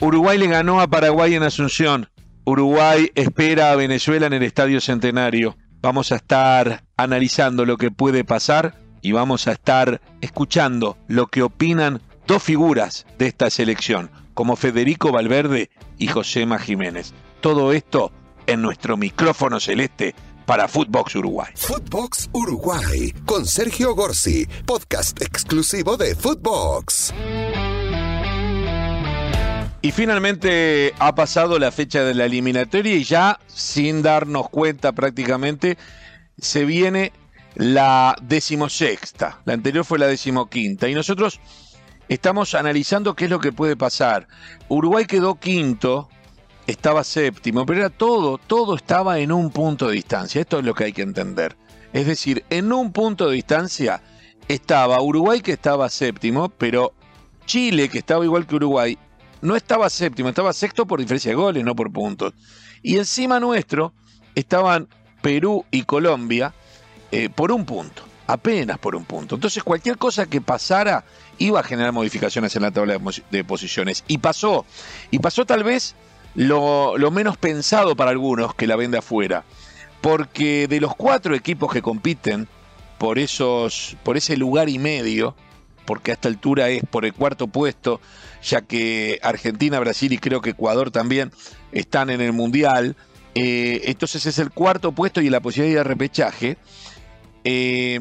[0.00, 2.08] Uruguay le ganó a Paraguay en Asunción.
[2.44, 5.56] Uruguay espera a Venezuela en el Estadio Centenario.
[5.80, 11.42] Vamos a estar analizando lo que puede pasar y vamos a estar escuchando lo que
[11.42, 17.12] opinan dos figuras de esta selección, como Federico Valverde y Josema Jiménez.
[17.40, 18.12] Todo esto
[18.46, 20.14] en nuestro micrófono celeste
[20.46, 21.52] para Footbox Uruguay.
[21.56, 27.12] Footbox Uruguay con Sergio Gorsi, podcast exclusivo de Footbox.
[29.80, 35.78] Y finalmente ha pasado la fecha de la eliminatoria y ya, sin darnos cuenta prácticamente,
[36.36, 37.12] se viene
[37.54, 39.40] la decimosexta.
[39.44, 40.88] La anterior fue la decimoquinta.
[40.88, 41.40] Y nosotros
[42.08, 44.26] estamos analizando qué es lo que puede pasar.
[44.68, 46.08] Uruguay quedó quinto,
[46.66, 50.40] estaba séptimo, pero era todo, todo estaba en un punto de distancia.
[50.40, 51.56] Esto es lo que hay que entender.
[51.92, 54.02] Es decir, en un punto de distancia
[54.48, 56.94] estaba Uruguay que estaba séptimo, pero
[57.46, 58.98] Chile que estaba igual que Uruguay
[59.40, 62.34] no estaba séptimo, estaba sexto por diferencia de goles, no por puntos.
[62.82, 63.92] Y encima nuestro
[64.34, 64.88] estaban
[65.20, 66.54] Perú y Colombia
[67.10, 69.34] eh, por un punto, apenas por un punto.
[69.34, 71.04] Entonces cualquier cosa que pasara
[71.38, 72.98] iba a generar modificaciones en la tabla
[73.30, 74.04] de, posiciones.
[74.08, 74.64] Y pasó,
[75.10, 75.94] y pasó tal vez
[76.34, 79.44] lo, lo menos pensado para algunos que la ven de afuera.
[80.00, 82.46] Porque de los cuatro equipos que compiten
[82.98, 85.34] por, esos, por ese lugar y medio,
[85.88, 87.98] porque a esta altura es por el cuarto puesto,
[88.42, 91.32] ya que Argentina, Brasil y creo que Ecuador también
[91.72, 92.94] están en el Mundial.
[93.34, 96.58] Eh, entonces es el cuarto puesto y la posibilidad de repechaje.
[97.44, 98.00] Eh,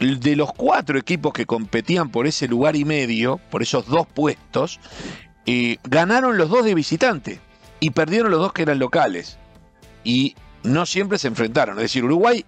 [0.00, 4.80] de los cuatro equipos que competían por ese lugar y medio, por esos dos puestos,
[5.44, 7.40] eh, ganaron los dos de visitante
[7.78, 9.36] y perdieron los dos que eran locales.
[10.02, 11.76] Y no siempre se enfrentaron.
[11.76, 12.46] Es decir, Uruguay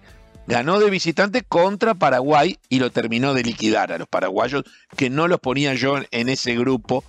[0.51, 4.65] ganó de visitante contra Paraguay y lo terminó de liquidar a los paraguayos,
[4.97, 7.05] que no los ponía yo en ese grupo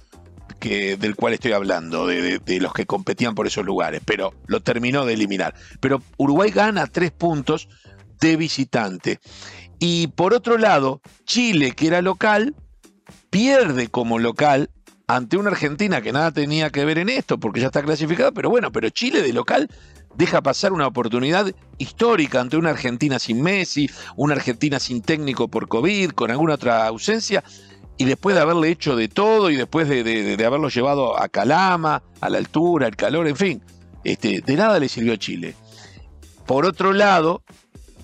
[0.60, 5.04] que, del cual estoy hablando, de, los que competían por esos lugares, pero lo terminó
[5.04, 5.56] de eliminar.
[5.80, 7.68] Pero Uruguay gana tres puntos
[8.20, 9.18] de visitante.
[9.80, 12.54] Y por otro lado, Chile, que era local,
[13.28, 14.70] pierde como local
[15.08, 18.50] ante una Argentina que nada tenía que ver en esto, porque ya está clasificada, pero
[18.50, 19.68] bueno, pero Chile de local
[20.14, 25.68] deja pasar una oportunidad histórica ante una Argentina sin Messi, una Argentina sin técnico por
[25.68, 27.42] COVID, con alguna otra ausencia,
[27.96, 32.30] y después de haberle hecho de todo y después de, haberlo llevado a Calama, a
[32.30, 33.62] la altura, el calor, en fin,
[34.04, 35.54] este, de nada le sirvió a Chile.
[36.46, 37.42] Por otro lado,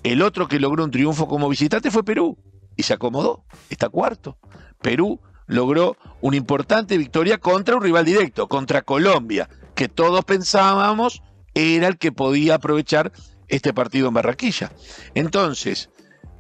[0.03, 2.39] el otro que logró un triunfo como visitante fue Perú
[2.77, 4.39] y se acomodó, está cuarto.
[4.81, 11.23] Perú logró una importante victoria contra un rival directo, contra Colombia, que todos pensábamos
[11.55, 13.13] era el que podía aprovechar
[13.49, 14.71] este partido en Barraquilla.
[15.15, 15.91] Entonces,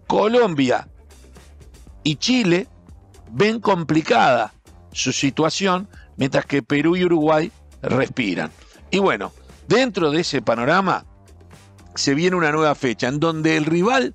[0.06, 0.88] Colombia
[2.02, 2.68] y Chile
[3.30, 4.54] ven complicada
[4.92, 7.52] su situación, mientras que Perú y Uruguay
[7.82, 8.50] respiran.
[8.90, 9.32] Y bueno,
[9.66, 11.04] dentro de ese panorama
[11.94, 14.14] se viene una nueva fecha en donde el rival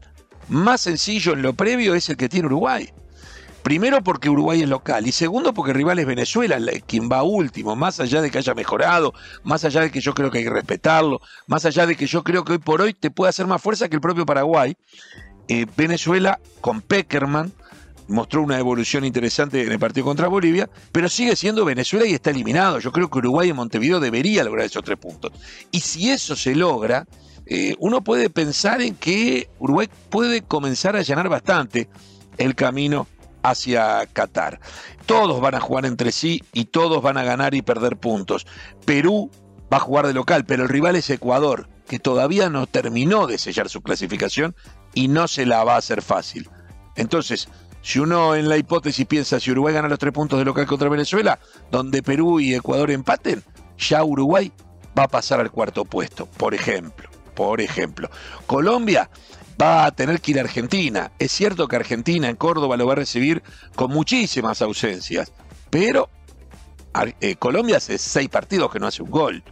[0.50, 2.92] más sencillo en lo previo es el que tiene Uruguay.
[3.64, 7.78] Primero porque Uruguay es local y segundo porque el rival es Venezuela, quien va último,
[7.78, 9.14] más allá de que haya mejorado,
[9.44, 12.24] más allá de que yo creo que hay que respetarlo, más allá de que yo
[12.24, 14.76] creo que hoy por hoy te puede hacer más fuerza que el propio Paraguay.
[15.48, 17.54] Eh, Venezuela con Peckerman
[18.10, 22.32] mostró una evolución interesante en el partido contra Bolivia, pero sigue siendo Venezuela y está
[22.32, 22.80] eliminado.
[22.80, 25.32] Yo creo que Uruguay y Montevideo debería lograr esos tres puntos.
[25.72, 27.08] Y si eso se logra,
[27.46, 31.88] eh, uno puede pensar en que Uruguay puede comenzar a allanar bastante
[32.38, 33.08] el camino
[33.44, 34.60] hacia Qatar.
[35.06, 38.48] Todos van a jugar entre sí y todos van a ganar y perder puntos.
[38.86, 39.30] Perú
[39.72, 43.38] va a jugar de local, pero el rival es Ecuador, que todavía no terminó de
[43.38, 44.56] sellar su clasificación
[44.94, 46.50] y no se la va a hacer fácil.
[46.96, 47.50] Entonces,
[47.82, 50.90] si uno en la hipótesis piensa si Uruguay gana los tres puntos de local contra
[50.90, 51.40] Venezuela,
[51.70, 53.44] donde Perú y Ecuador empaten,
[53.78, 54.52] ya Uruguay
[54.98, 57.10] va a pasar al cuarto puesto, por ejemplo.
[57.36, 58.12] Por ejemplo,
[58.46, 59.10] Colombia
[59.62, 61.12] va a tener que ir a Argentina.
[61.20, 63.44] Es cierto que Argentina en Córdoba lo va a recibir
[63.76, 65.32] con muchísimas ausencias,
[65.70, 66.10] pero
[67.22, 69.44] eh, Colombia hace seis partidos que no hace un gol.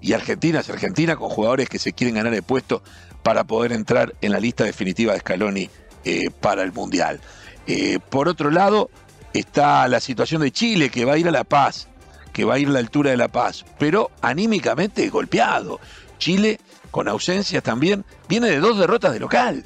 [0.00, 2.82] Y Argentina es Argentina con jugadores que se quieren ganar el puesto
[3.22, 5.70] para poder entrar en la lista definitiva de Scaloni
[6.04, 7.20] eh, para el Mundial.
[7.66, 8.90] Eh, por otro lado,
[9.34, 11.88] está la situación de Chile, que va a ir a La Paz,
[12.32, 15.80] que va a ir a la altura de La Paz, pero anímicamente golpeado.
[16.20, 16.60] Chile
[16.92, 19.64] con ausencias también, viene de dos derrotas de local.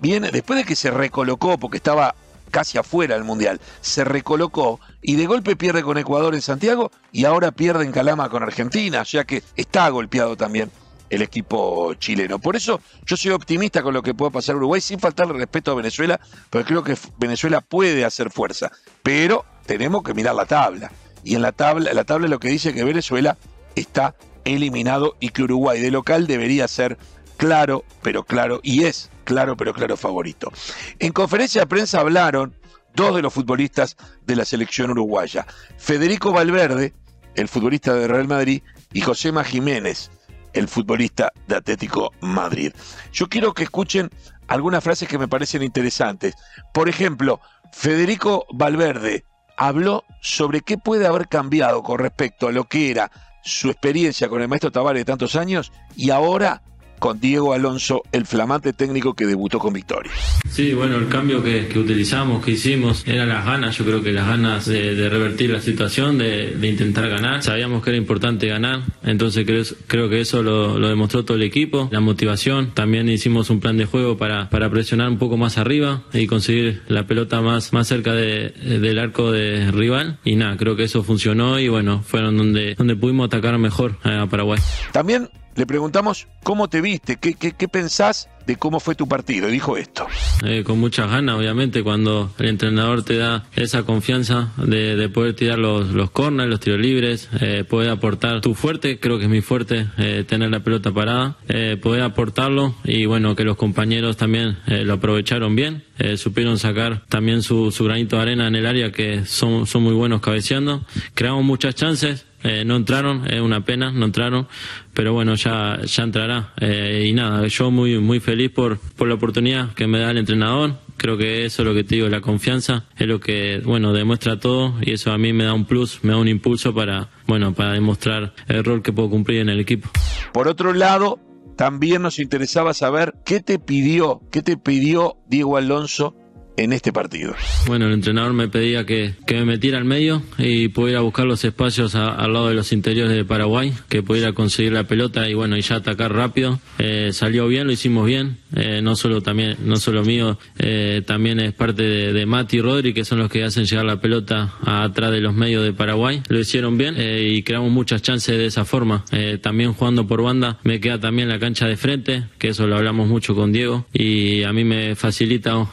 [0.00, 2.14] Viene, después de que se recolocó, porque estaba
[2.50, 7.24] casi afuera del Mundial, se recolocó y de golpe pierde con Ecuador en Santiago y
[7.24, 10.70] ahora pierde en Calama con Argentina, o sea que está golpeado también
[11.10, 12.38] el equipo chileno.
[12.38, 15.74] Por eso yo soy optimista con lo que pueda pasar Uruguay, sin faltarle respeto a
[15.74, 16.18] Venezuela,
[16.48, 18.72] porque creo que Venezuela puede hacer fuerza,
[19.02, 20.90] pero tenemos que mirar la tabla.
[21.22, 23.36] y en la tabla, la tabla lo que dice que Venezuela
[23.74, 24.14] está
[24.54, 26.98] eliminado y que Uruguay de local debería ser
[27.36, 30.52] claro, pero claro, y es claro, pero claro favorito.
[30.98, 32.54] En conferencia de prensa hablaron
[32.94, 35.46] dos de los futbolistas de la selección uruguaya,
[35.76, 36.94] Federico Valverde,
[37.34, 38.62] el futbolista de Real Madrid,
[38.92, 40.10] y Josema Jiménez,
[40.54, 42.72] el futbolista de Atlético Madrid.
[43.12, 44.10] Yo quiero que escuchen
[44.48, 46.34] algunas frases que me parecen interesantes.
[46.72, 47.40] Por ejemplo,
[47.72, 49.24] Federico Valverde
[49.58, 53.10] habló sobre qué puede haber cambiado con respecto a lo que era
[53.46, 56.62] su experiencia con el maestro Tavares de tantos años y ahora
[56.98, 60.12] con Diego Alonso, el flamante técnico que debutó con victoria.
[60.48, 64.26] Sí, bueno, el cambio que, utilizamos, que hicimos, eran las ganas, yo creo que las
[64.26, 67.42] ganas de, revertir la situación, de, intentar ganar.
[67.42, 71.88] Sabíamos que era importante ganar, entonces creo, creo que eso lo, demostró todo el equipo,
[71.92, 72.72] la motivación.
[72.74, 76.82] También hicimos un plan de juego para, para presionar un poco más arriba y conseguir
[76.88, 80.18] la pelota más, más cerca del arco de rival.
[80.24, 84.26] Y nada, creo que eso funcionó y bueno, fueron donde, donde pudimos atacar mejor a
[84.26, 84.60] Paraguay.
[84.92, 89.48] También le preguntamos cómo te viste, qué, qué, qué pensás de cómo fue tu partido.
[89.48, 90.06] Dijo esto.
[90.44, 95.58] Eh, con muchas ganas, obviamente, cuando el entrenador te da esa confianza de, poder tirar
[95.58, 99.40] los, los corners, los tiros libres, eh, poder aportar tu fuerte, creo que es mi
[99.40, 104.58] fuerte, eh, tener la pelota parada, eh, poder aportarlo y bueno, que los compañeros también
[104.66, 105.84] lo aprovecharon bien,
[106.16, 109.94] supieron sacar también su, su granito de arena en el área que son, son muy
[109.94, 110.84] buenos cabeceando.
[111.14, 114.46] Creamos muchas chances, eh, no entraron, es una pena, no entraron,
[114.94, 116.52] pero bueno, ya, ya entrará.
[116.60, 120.18] Eh, y nada, yo muy, muy feliz por, por la oportunidad que me da el
[120.18, 120.74] entrenador.
[120.96, 124.40] Creo que eso es lo que te digo, la confianza es lo que, bueno, demuestra
[124.40, 127.52] todo y eso a mí me da un plus, me da un impulso para, bueno,
[127.52, 129.90] para demostrar el rol que puedo cumplir en el equipo.
[130.32, 131.20] Por otro lado,
[131.56, 136.16] también nos interesaba saber qué te pidió, qué te pidió Diego Alonso
[136.56, 137.34] en este partido?
[137.66, 141.94] Bueno, el entrenador me pedía que, me metiera al medio y pudiera buscar los espacios
[141.94, 145.62] al lado de los interiores de Paraguay, que pudiera conseguir la pelota y bueno, y
[145.62, 146.58] ya atacar rápido.
[146.78, 151.40] Eh, salió bien, lo hicimos bien, eh, no solo también, no solo mío, eh, también
[151.40, 155.12] es parte de, Mati y Rodri, que son los que hacen llegar la pelota atrás
[155.12, 156.22] de los medios de Paraguay.
[156.28, 159.04] Lo hicieron bien y creamos muchas chances de esa forma.
[159.42, 163.08] también jugando por banda, me queda también la cancha de frente, que eso lo hablamos
[163.08, 165.66] mucho con Diego, y a mí me facilita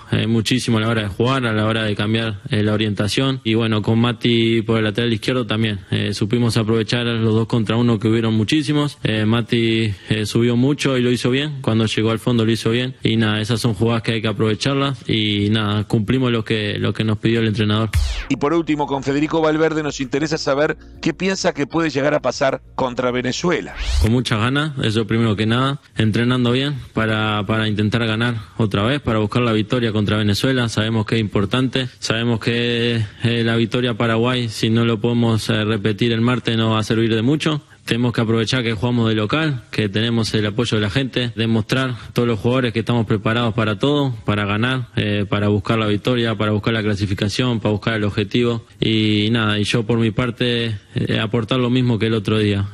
[0.74, 3.42] muchísimo a la hora de jugar, a la hora de cambiar eh, la orientación.
[3.44, 5.80] Y bueno, con Mati por el lateral izquierdo también.
[5.92, 8.98] Eh, supimos aprovechar los dos contra uno que hubieron muchísimos.
[9.04, 9.94] Eh, Mati
[10.26, 11.62] subió mucho y lo hizo bien.
[11.62, 12.96] Cuando llegó al fondo lo hizo bien.
[13.04, 15.08] Y nada, esas son jugadas que hay que aprovecharlas.
[15.10, 17.90] Y nada, cumplimos lo que, lo que nos pidió el entrenador.
[18.30, 22.22] Y por último, con Federico Valverde nos interesa saber qué piensa que puede llegar a
[22.22, 23.76] pasar contra Venezuela.
[24.02, 25.82] Con muchas ganas, eso primero que nada.
[25.98, 31.06] Entrenando bien para, para intentar ganar otra vez, para buscar la victoria contra Venezuela sabemos
[31.06, 36.12] que es importante, sabemos que eh, la victoria Paraguay, si no lo podemos eh, repetir
[36.12, 37.62] el martes, no va a servir de mucho.
[37.86, 41.96] Tenemos que aprovechar que jugamos de local, que tenemos el apoyo de la gente, demostrar
[42.14, 46.36] todos los jugadores que estamos preparados para todo, para ganar, eh, para buscar la victoria,
[46.36, 48.66] para buscar la clasificación, para buscar el objetivo.
[48.80, 50.78] Y nada, y yo por mi parte
[51.22, 52.70] aportar lo mismo que el otro día,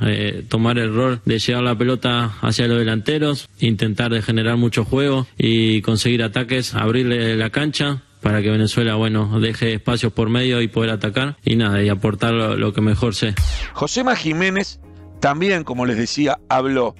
[0.50, 5.28] tomar el rol de llevar la pelota hacia los delanteros, intentar de generar mucho juego
[5.38, 10.68] y conseguir ataques, abrirle la cancha para que Venezuela, bueno, deje espacios por medio y
[10.68, 13.34] poder atacar y nada, y aportar lo, que mejor sé.
[13.74, 14.80] Josema Jiménez
[15.20, 16.96] también, como les decía, habló.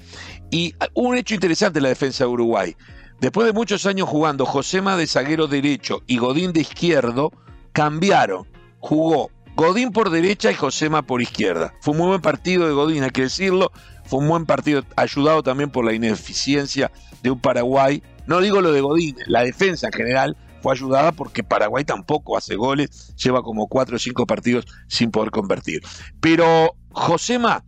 [0.52, 2.76] Y un hecho interesante en la defensa de Uruguay.
[3.20, 7.32] Después de muchos años jugando, Josema de zaguero derecho y Godín de izquierdo
[7.74, 8.48] cambiaron.
[8.80, 11.74] Jugó Godín por derecha y Josema por izquierda.
[11.82, 13.72] Fue un muy buen partido de Godín, hay que decirlo.
[14.06, 18.02] Fue un buen partido, ayudado también por la ineficiencia de un Paraguay.
[18.26, 22.56] No digo lo de Godín, la defensa en general fue ayudada porque Paraguay tampoco hace
[22.56, 25.82] goles, lleva como cuatro o cinco partidos sin poder convertir.
[26.22, 27.64] Pero Josema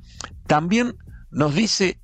[0.52, 0.96] también
[1.32, 1.98] nos dice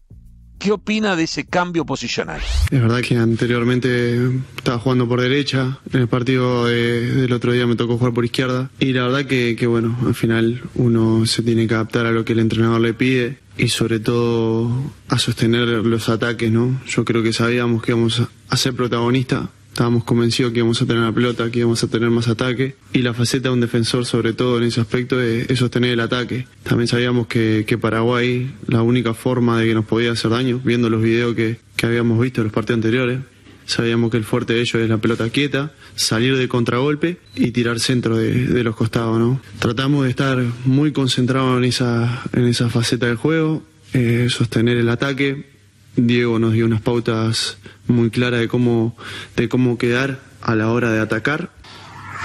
[0.57, 2.41] ¿Qué opina de ese cambio posicional?
[2.71, 7.75] Es verdad que anteriormente estaba jugando por derecha, en el partido del otro día me
[7.75, 11.67] tocó jugar por izquierda y la verdad que, que, bueno, al final uno se tiene
[11.67, 14.71] que adaptar a lo que el entrenador le pide y sobre todo
[15.09, 16.81] a sostener los ataques, ¿no?
[16.87, 21.03] Yo creo que sabíamos que íbamos a ser protagonistas Estábamos convencidos que íbamos a tener
[21.03, 22.75] la pelota, que íbamos a tener más ataque.
[22.93, 26.47] Y la faceta de un defensor, sobre todo en ese aspecto, es, sostener el ataque.
[26.63, 31.03] También sabíamos que, Paraguay, la única forma de que nos podía hacer daño, viendo los
[31.03, 33.19] videos que, habíamos visto en los partidos anteriores,
[33.67, 37.79] sabíamos que el fuerte de ellos es la pelota quieta, salir de contragolpe y tirar
[37.79, 39.39] centro de, los costados, ¿no?
[39.59, 43.61] Tratamos de estar muy concentrados en esa, en esa faceta del juego,
[43.93, 45.56] eh, sostener el ataque.
[45.97, 48.95] Diego nos dio unas pautas muy clara de cómo,
[49.35, 51.51] de cómo quedar a la hora de atacar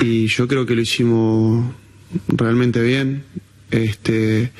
[0.00, 1.72] y yo creo que lo hicimos
[2.28, 3.24] realmente bien.
[3.70, 4.52] Este,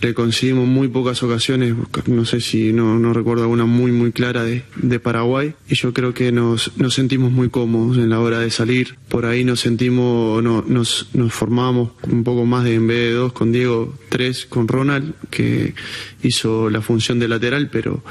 [0.00, 1.74] le conseguimos muy pocas ocasiones,
[2.06, 5.92] no sé si no, no recuerdo alguna muy muy clara de, de, Paraguay y yo
[5.92, 9.60] creo que nos, nos sentimos muy cómodos en la hora de salir, por ahí nos
[9.60, 13.94] sentimos, no, nos, nos formamos un poco más de en vez de dos con Diego,
[14.08, 15.74] tres con Ronald, que
[16.22, 18.02] hizo la función de lateral, pero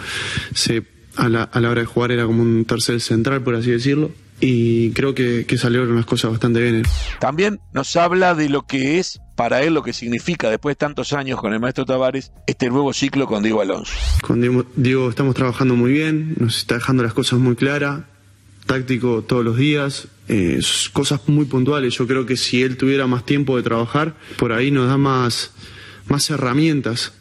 [0.53, 0.83] se,
[1.15, 4.11] a, la, a la hora de jugar era como un tercer central, por así decirlo
[4.45, 6.83] y creo que, que, salieron las cosas bastante bien.
[7.21, 11.13] También nos habla de lo que es para él, lo que significa después de tantos
[11.13, 13.93] años con el maestro Tavares, este nuevo ciclo con Diego Alonso.
[14.21, 18.03] Con Diego, Diego estamos trabajando muy bien, nos está dejando las cosas muy claras,
[18.65, 20.59] táctico todos los días, eh,
[20.91, 21.93] cosas muy puntuales.
[21.93, 25.51] Yo creo que si él tuviera más tiempo de trabajar, por ahí nos da más,
[26.09, 27.13] más herramientas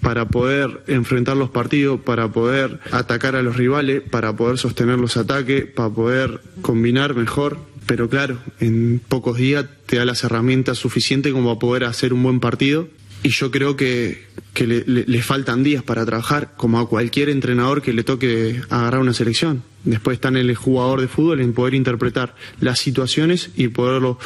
[0.00, 5.16] para poder enfrentar los partidos, para poder atacar a los rivales, para poder sostener los
[5.16, 7.58] ataques, para poder combinar mejor.
[7.86, 12.22] Pero claro, en pocos días te da las herramientas suficientes como para poder hacer un
[12.22, 12.88] buen partido.
[13.24, 17.82] Y yo creo que, que le, le, faltan días para trabajar, como a cualquier entrenador
[17.82, 19.64] que le toque agarrar una selección.
[19.82, 24.20] Después está en el jugador de fútbol en poder interpretar las situaciones y poderlo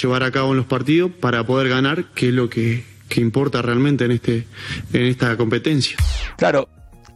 [0.00, 3.62] llevar a cabo en los partidos para poder ganar, que es lo que, que importa
[3.62, 4.46] realmente en, este,
[4.92, 5.96] en esta competencia.
[6.36, 6.68] Claro,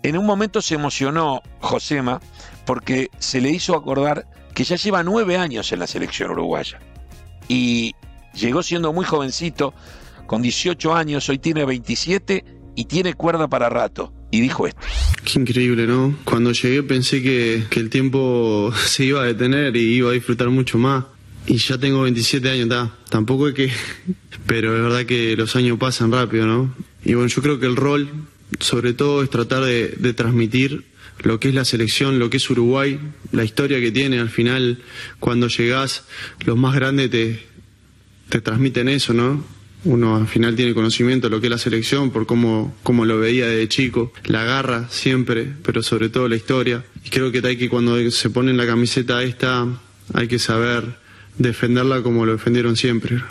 [0.03, 2.21] en un momento se emocionó Josema
[2.65, 6.81] porque se le hizo acordar que ya lleva nueve años en la selección uruguaya
[7.49, 7.95] y
[8.35, 9.75] llegó siendo muy jovencito,
[10.27, 12.45] con 18 años, hoy tiene 27
[12.77, 14.13] y tiene cuerda para rato.
[14.31, 14.81] Y dijo esto.
[15.25, 16.17] Qué increíble, ¿no?
[16.23, 20.49] Cuando llegué pensé que, que el tiempo se iba a detener y iba a disfrutar
[20.51, 21.05] mucho más.
[21.47, 22.97] Y ya tengo 27 años, ta.
[23.09, 23.71] tampoco es que...
[24.47, 26.75] Pero es verdad que los años pasan rápido, ¿no?
[27.05, 28.11] Y bueno, yo creo que el rol,
[28.59, 30.85] sobre todo, es tratar de, de transmitir
[31.23, 32.99] lo que es la selección, lo que es Uruguay,
[33.33, 34.19] la historia que tiene.
[34.19, 34.79] Al final,
[35.19, 36.05] cuando llegás,
[36.45, 37.41] los más grandes te,
[38.29, 39.45] te transmiten eso, ¿no?
[39.85, 43.19] Uno al final tiene conocimiento de lo que es la selección por cómo, cómo lo
[43.19, 46.85] veía de chico, la garra siempre, pero sobre todo la historia.
[47.05, 49.67] Y creo que hay que cuando se pone en la camiseta esta,
[50.13, 51.00] hay que saber
[51.41, 53.23] defenderla como lo defendieron siempre.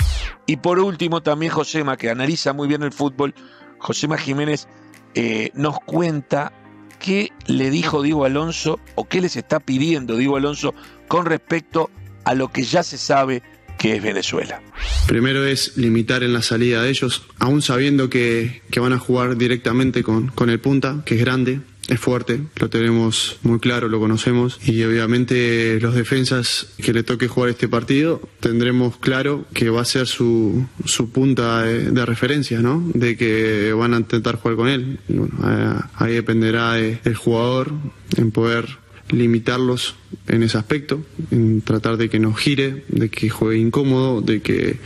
[0.46, 3.34] Y por último, también Josema, que analiza muy bien el fútbol,
[3.78, 4.68] Josema Jiménez
[5.16, 6.52] eh, nos cuenta
[7.00, 10.74] qué le dijo Diego Alonso o qué les está pidiendo Diego Alonso
[11.08, 11.90] con respecto
[12.26, 13.42] a lo que ya se sabe
[13.78, 14.62] que es Venezuela.
[15.08, 19.38] Primero es limitar en la salida de ellos, aún sabiendo que, que van a jugar
[19.38, 24.00] directamente con, con el punta, que es grande, es fuerte, lo tenemos muy claro, lo
[24.00, 29.82] conocemos y obviamente los defensas que le toque jugar este partido tendremos claro que va
[29.82, 32.84] a ser su, su punta de, referencia, ¿no?
[32.94, 35.00] De que van a intentar jugar con él.
[35.08, 37.74] Bueno, ahí dependerá de, del jugador
[38.16, 38.78] en poder
[39.12, 39.96] limitarlos
[40.28, 44.78] en ese aspecto, en tratar de que no gire, de que juegue incómodo, de que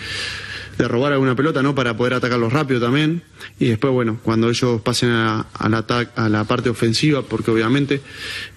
[0.78, 1.76] de robar alguna pelota, ¿no?
[1.76, 3.24] Para poder atacarlos rápido también.
[3.60, 8.02] Y después, bueno, cuando ellos pasen a, a, la, a la parte ofensiva, porque obviamente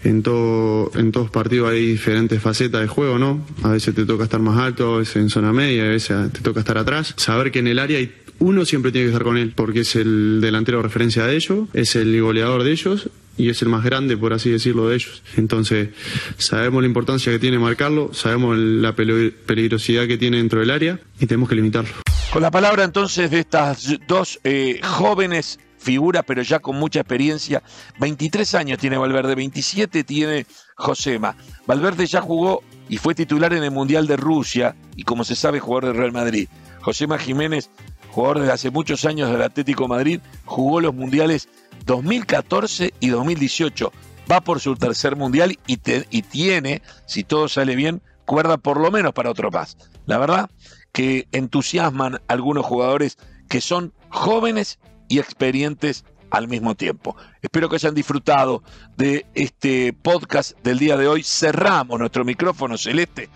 [0.04, 3.46] en, todo, en todos partidos hay diferentes facetas de juego, ¿no?
[3.62, 6.40] A veces te toca estar más alto, a veces en zona media, a veces te
[6.40, 7.14] toca estar atrás.
[7.16, 9.96] Saber que en el área hay uno siempre tiene que estar con él, porque es
[9.96, 13.84] el delantero de referencia de ellos, es el goleador de ellos y es el más
[13.84, 15.22] grande, por así decirlo, de ellos.
[15.36, 15.90] Entonces,
[16.38, 21.26] sabemos la importancia que tiene marcarlo, sabemos la peligrosidad que tiene dentro del área y
[21.26, 21.90] tenemos que limitarlo.
[22.32, 27.62] Con la palabra entonces de estas dos eh, jóvenes figuras, pero ya con mucha experiencia,
[28.00, 31.36] 23 años tiene Valverde, 27 tiene Josema.
[31.66, 35.60] Valverde ya jugó y fue titular en el Mundial de Rusia y como se sabe,
[35.60, 36.48] jugador del Real Madrid.
[36.80, 37.70] Josema Jiménez,
[38.10, 41.48] jugador desde hace muchos años del Atlético Madrid, jugó los mundiales
[41.84, 43.92] 2014 y 2018.
[44.30, 45.76] Va por su tercer mundial y,
[46.22, 49.76] tiene, si todo sale bien, cuerda por lo menos para otro más.
[50.06, 50.50] La verdad
[50.92, 53.18] que entusiasman algunos jugadores
[53.48, 54.78] que son jóvenes
[55.08, 57.16] y experientes al mismo tiempo.
[57.40, 58.62] Espero que hayan disfrutado
[58.96, 61.22] de este podcast del día de hoy.
[61.22, 63.28] Cerramos nuestro micrófono celeste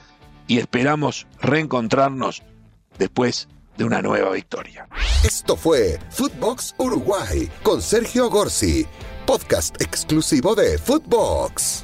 [0.49, 2.43] y esperamos reencontrarnos
[2.99, 3.49] después
[3.81, 4.87] de una nueva victoria.
[5.25, 8.87] Esto fue Footbox Uruguay con Sergio Gorsi,
[9.25, 11.83] podcast exclusivo de Footbox.